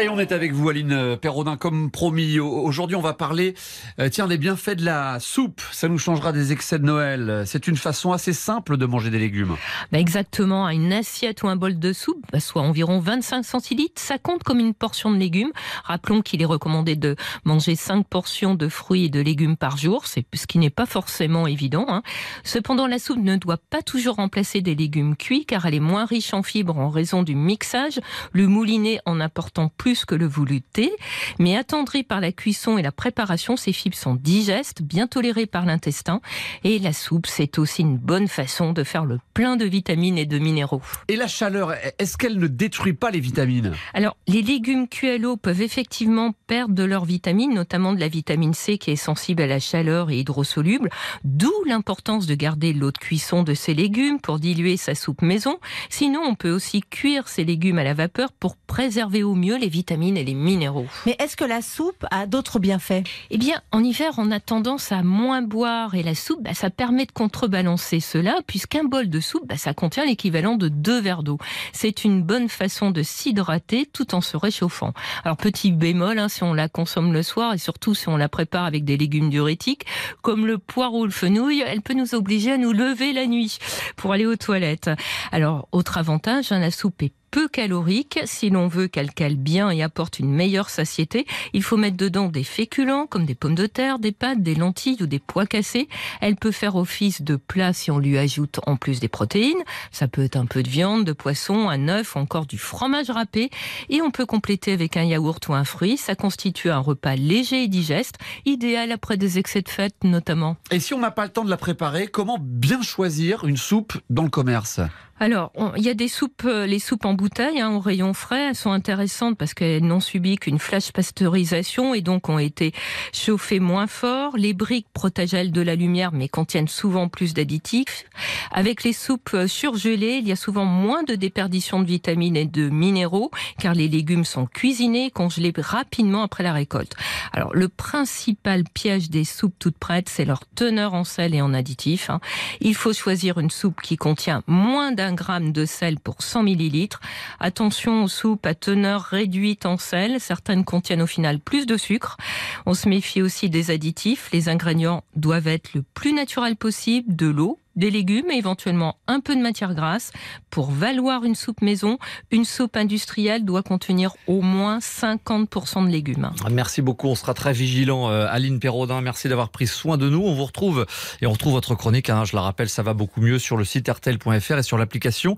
[0.00, 2.38] Et on est avec vous, Aline Perrodin, comme promis.
[2.38, 3.54] Aujourd'hui, on va parler,
[3.98, 5.60] euh, tiens, des bienfaits de la soupe.
[5.72, 7.42] Ça nous changera des excès de Noël.
[7.46, 9.56] C'est une façon assez simple de manger des légumes.
[9.90, 14.18] Bah exactement, une assiette ou un bol de soupe, bah, soit environ 25 centilitres, ça
[14.18, 15.50] compte comme une portion de légumes.
[15.82, 20.06] Rappelons qu'il est recommandé de manger 5 portions de fruits et de légumes par jour,
[20.06, 21.86] ce qui n'est pas forcément évident.
[21.88, 22.02] Hein.
[22.44, 26.04] Cependant, la soupe ne doit pas toujours remplacer des légumes cuits, car elle est moins
[26.04, 27.98] riche en fibres en raison du mixage,
[28.30, 30.92] le moulinet en apportant plus que le velouté,
[31.38, 35.64] mais attendri par la cuisson et la préparation, ces fibres sont digestes, bien tolérées par
[35.64, 36.20] l'intestin,
[36.64, 40.26] et la soupe, c'est aussi une bonne façon de faire le plein de vitamines et
[40.26, 40.82] de minéraux.
[41.08, 43.72] Et la chaleur, est-ce qu'elle ne détruit pas les vitamines?
[43.94, 48.08] Alors, les légumes cuits à l'eau peuvent effectivement perdre de leurs vitamines, notamment de la
[48.08, 50.90] vitamine C qui est sensible à la chaleur et hydrosoluble,
[51.24, 55.58] d'où l'importance de garder l'eau de cuisson de ces légumes pour diluer sa soupe maison.
[55.88, 59.68] Sinon, on peut aussi cuire ces légumes à la vapeur pour préserver au mieux les
[59.68, 60.88] vitamines vitamines et les minéraux.
[61.06, 63.04] Mais est-ce que la soupe a d'autres bienfaits?
[63.30, 66.68] Eh bien, en hiver, on a tendance à moins boire et la soupe, bah, ça
[66.68, 71.22] permet de contrebalancer cela, puisqu'un bol de soupe, bah, ça contient l'équivalent de deux verres
[71.22, 71.38] d'eau.
[71.72, 74.94] C'est une bonne façon de s'hydrater tout en se réchauffant.
[75.24, 78.28] Alors, petit bémol, hein, si on la consomme le soir et surtout si on la
[78.28, 79.86] prépare avec des légumes diurétiques,
[80.22, 83.58] comme le poireau ou le fenouil, elle peut nous obliger à nous lever la nuit
[83.96, 84.90] pour aller aux toilettes.
[85.30, 88.18] Alors, autre avantage, hein, la soupe est peu calorique.
[88.24, 92.28] Si l'on veut qu'elle cale bien et apporte une meilleure satiété, il faut mettre dedans
[92.28, 95.88] des féculents comme des pommes de terre, des pâtes, des lentilles ou des pois cassés.
[96.20, 99.62] Elle peut faire office de plat si on lui ajoute en plus des protéines.
[99.92, 103.50] Ça peut être un peu de viande, de poisson, un œuf encore du fromage râpé.
[103.88, 105.96] Et on peut compléter avec un yaourt ou un fruit.
[105.96, 110.56] Ça constitue un repas léger et digeste, idéal après des excès de fête notamment.
[110.70, 113.98] Et si on n'a pas le temps de la préparer, comment bien choisir une soupe
[114.10, 114.80] dans le commerce?
[115.20, 118.50] Alors, il y a des soupes, euh, les soupes en bouteille, hein, au rayon frais,
[118.50, 122.72] elles sont intéressantes parce qu'elles n'ont subi qu'une flash pasteurisation et donc ont été
[123.12, 124.36] chauffées moins fort.
[124.36, 128.04] Les briques protègent elles de la lumière mais contiennent souvent plus d'additifs.
[128.52, 132.46] Avec les soupes euh, surgelées, il y a souvent moins de déperdition de vitamines et
[132.46, 136.94] de minéraux car les légumes sont cuisinés, congelés rapidement après la récolte.
[137.32, 141.54] Alors, le principal piège des soupes toutes prêtes, c'est leur teneur en sel et en
[141.54, 142.10] additifs.
[142.10, 142.20] Hein.
[142.60, 147.00] Il faut choisir une soupe qui contient moins d'un gramme de sel pour 100 millilitres.
[147.40, 150.20] Attention aux soupes à teneur réduite en sel.
[150.20, 152.18] Certaines contiennent au final plus de sucre.
[152.66, 154.28] On se méfie aussi des additifs.
[154.34, 159.20] Les ingrédients doivent être le plus naturel possible, de l'eau, des légumes et éventuellement un
[159.20, 160.10] peu de matière grasse.
[160.50, 161.98] Pour valoir une soupe maison,
[162.30, 166.30] une soupe industrielle doit contenir au moins 50% de légumes.
[166.50, 168.10] Merci beaucoup, on sera très vigilant.
[168.10, 170.20] Euh, Aline Perraudin, merci d'avoir pris soin de nous.
[170.20, 170.86] On vous retrouve
[171.22, 173.64] et on retrouve votre chronique, hein, je la rappelle, ça va beaucoup mieux sur le
[173.64, 175.36] site rtl.fr et sur l'application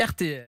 [0.00, 0.49] RTL.